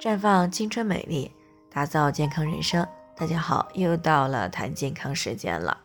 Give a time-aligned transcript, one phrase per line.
[0.00, 1.32] 绽放青春美丽，
[1.72, 2.86] 打造健康人生。
[3.16, 5.76] 大家好，又到了谈健康时间了。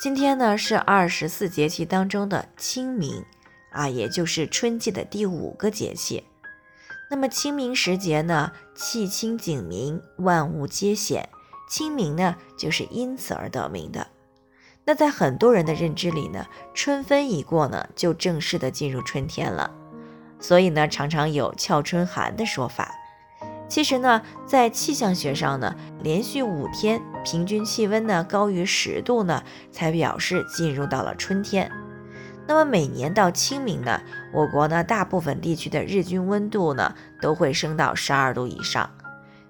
[0.00, 3.24] 今天呢是二十四节气当中的清明
[3.70, 6.24] 啊，也就是春季的第五个节气。
[7.08, 11.28] 那么清明时节呢，气清景明，万物皆显。
[11.68, 14.08] 清明呢，就是因此而得名的。
[14.84, 19.70] 那在很多人的认知里呢，春分一过呢，就正式的进入春天了。
[20.40, 22.92] 所以呢，常常有俏春寒的说法。
[23.68, 31.70] 其实呢，在气象学上呢，连续五天平均气温呢高于十度呢，才表示进入到了春天。
[32.46, 34.00] 那么每年到清明呢，
[34.32, 38.88] 我国呢大部分地区的日均温度呢都会升到十二度以上。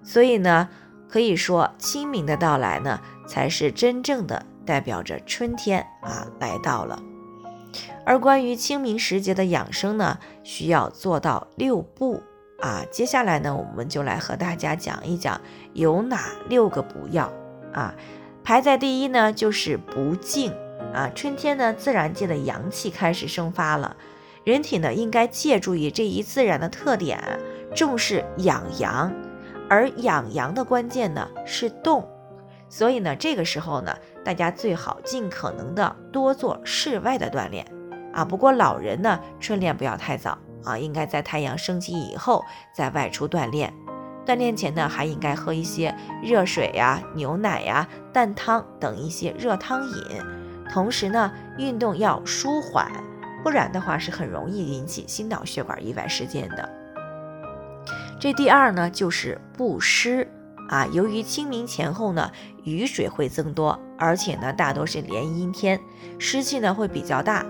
[0.03, 0.69] 所以呢，
[1.09, 2.99] 可以说清明的到来呢，
[3.29, 7.03] 才是真正的代表着春天啊来到了。
[8.07, 12.23] 而关于清明时节的养生呢，需要做到六不。
[12.61, 15.41] 啊，接下来呢，我们就来和大家讲一讲
[15.75, 17.33] 有哪六个不要
[17.73, 17.95] 啊。
[18.43, 20.53] 排在第一呢，就是不静
[20.95, 21.11] 啊。
[21.15, 23.97] 春天呢，自然界的阳气开始生发了，
[24.45, 27.21] 人体呢应该借助于这一自然的特点，
[27.75, 29.13] 重视养阳。
[29.69, 32.09] 而养阳的关键呢是动，
[32.69, 37.67] 所以呢，这个时候呢，大家最好尽可能的多做室外的锻炼
[38.13, 38.25] 啊。
[38.25, 40.39] 不过老人呢，春练不要太早。
[40.67, 43.73] 啊，应该在太阳升起以后再外出锻炼。
[44.27, 50.03] 锻炼前呢，还应该喝一些热水呀、牛奶呀、蛋汤等一些热汤饮。
[50.69, 52.91] 同时呢，运动要舒缓，
[53.45, 56.69] 不然的话是很容易引起心脑血管意外事件的。
[58.19, 60.29] 这第二呢，就是不湿
[60.69, 60.89] 啊。
[60.91, 62.33] 由于清明前后呢，
[62.65, 65.79] 雨水会增多，而且呢，大多是连阴天，
[66.19, 67.47] 湿气呢会比较大。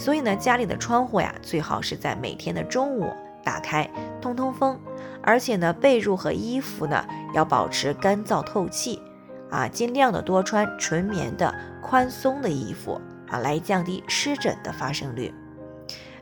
[0.00, 3.06] 所以呢，家里的窗户呀，最好是在每天的中午
[3.44, 3.86] 打开，
[4.18, 4.80] 通通风。
[5.22, 9.02] 而且呢，被褥和衣服呢，要保持干燥透气，
[9.50, 15.34] 啊，尽量的多穿纯棉的宽松的衣服啊，来降低湿疹的发生率。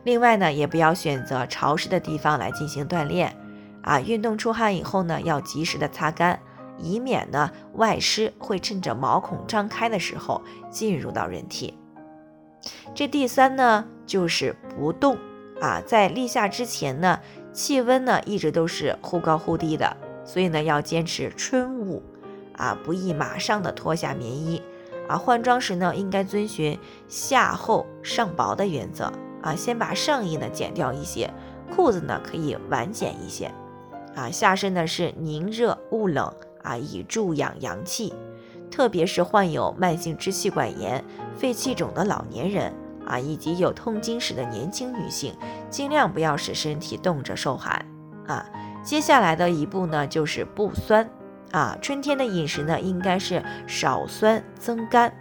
[0.03, 3.33] 另外呢，也不要选择潮湿的地方来进行锻炼，
[3.83, 6.41] 啊，运动出汗以后呢，要及时的擦干，
[6.79, 11.79] 以免呢外湿会趁着毛孔张开的时候进入到人体。
[12.95, 15.17] 这第三呢，就是不动
[15.61, 17.21] 啊，在立夏之前呢，
[17.53, 22.03] 气温呢一直都是忽高忽低的，所以呢要坚持春捂
[22.57, 24.63] 啊，不宜马上的脱下棉衣
[25.09, 25.17] 啊。
[25.17, 31.33] 换装时呢，应该遵循夏厚上薄的原则啊，先把上衣呢减掉一些，
[31.75, 33.53] 裤子呢可以晚减一些
[34.15, 34.31] 啊。
[34.31, 36.33] 下身呢是宁热勿冷
[36.63, 38.13] 啊，以助养阳气。
[38.79, 41.05] 特别是患有慢性支气管炎、
[41.37, 42.73] 肺气肿的老年人
[43.05, 45.37] 啊，以及有痛经史的年轻女性，
[45.69, 47.85] 尽量不要使身体冻着受寒
[48.29, 48.47] 啊。
[48.85, 51.11] 接下来的一步呢，就是不酸
[51.51, 51.77] 啊。
[51.83, 55.13] 春天的饮食呢，应该是少酸增甘，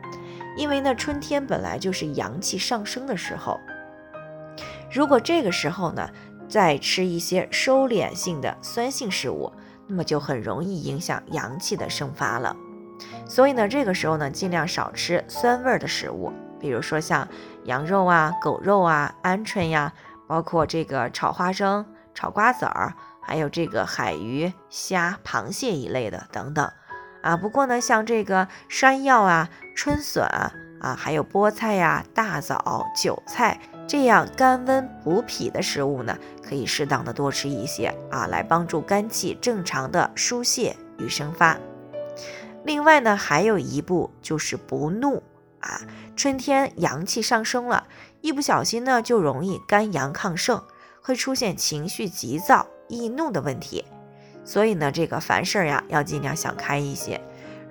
[0.56, 3.60] 因为呢，春天本来就是阳气上升的时候。
[4.92, 6.08] 如果这个时候呢，
[6.48, 9.52] 再吃一些收敛性的酸性食物，
[9.88, 12.56] 那么就很容易影响阳气的生发了。
[13.28, 17.28] 所以呢，这个时候呢，尽量少吃酸味儿的食物，比如说像
[17.66, 19.94] 羊肉啊、狗肉啊、鹌鹑呀，
[20.28, 26.70] 包括这个炒花生、炒瓜子儿，还有这个海鱼、虾、螃蟹一类的等等
[27.22, 27.36] 啊。
[27.38, 30.26] 不过呢，像这个山药啊、春笋
[30.80, 41.58] 啊，还有菠菜呀、大枣、韭菜这样甘温补脾的食物呢，可以适当的多吃一些啊，来帮助肝气正常的疏泄与生发。
[42.68, 45.24] 另外呢，还有一步就是不怒
[45.62, 45.80] 啊。
[46.18, 47.88] 春天阳气上升了，
[48.20, 50.62] 一不小心呢，就容易肝阳亢盛，
[51.02, 53.86] 会出现情绪急躁、易怒的问题。
[54.44, 57.22] 所以呢，这个凡事呀，要尽量想开一些。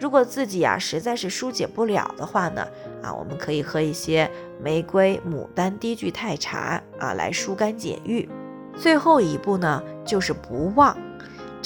[0.00, 2.66] 如果自己呀实在是疏解不了的话呢，
[3.02, 4.30] 啊，我们可以喝一些
[4.62, 8.26] 玫瑰、牡丹低聚肽茶啊，来疏肝解郁。
[8.74, 10.96] 最后一步呢，就是不忘。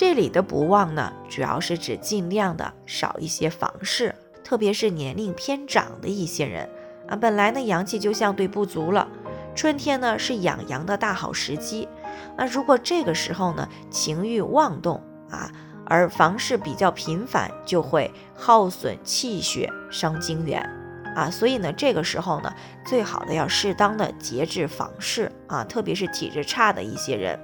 [0.01, 6.67] 这里的不忘呢，主要是指尽量的少一些房事，特别是年龄偏长的一些人
[7.07, 9.07] 啊，本来呢阳气就相对不足了，
[9.55, 11.87] 春天呢是养阳的大好时机。
[12.35, 15.53] 那如果这个时候呢情欲妄动啊，
[15.85, 20.67] 而房事比较频繁，就会耗损气血，伤精元
[21.15, 21.29] 啊。
[21.31, 22.51] 所以呢这个时候呢，
[22.87, 27.39] 最好的要适当的节制房事啊，特别是体质差的一些人。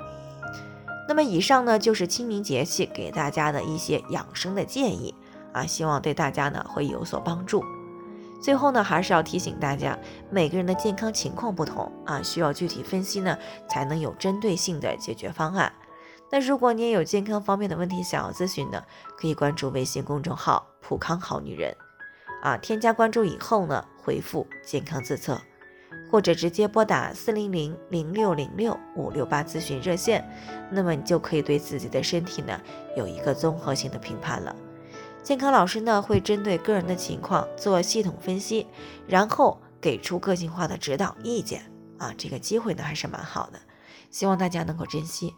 [1.08, 5.14] 那么以上呢就是清明节气给大家的一些养生的建议
[5.52, 7.64] 啊，希望对大家呢会有所帮助。
[8.42, 9.98] 最后呢还是要提醒大家，
[10.30, 13.38] 每个人的健康情况不同啊，需要具体分析呢
[13.68, 15.72] 才能有针对性的解决方案。
[16.30, 18.82] 那如果你也有健康方面的问题想要咨询呢，
[19.16, 21.74] 可以关注微信公众号“普康好女人”，
[22.42, 25.40] 啊，添加关注以后呢，回复“健康自测”，
[26.10, 30.24] 或者直接拨打四零零零六零六五六八咨询热线，
[30.70, 32.60] 那么你就可以对自己的身体呢
[32.96, 34.54] 有一个综合性的评判了。
[35.22, 38.66] 健康老师呢会针对个人的情况做系统分析，
[39.06, 41.62] 然后给出个性化的指导意见。
[41.98, 43.58] 啊，这个机会呢还是蛮好的，
[44.10, 45.34] 希望大家能够珍惜。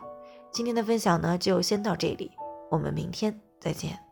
[0.53, 2.33] 今天的分享呢就先到这里，
[2.71, 4.08] 我们明天再见。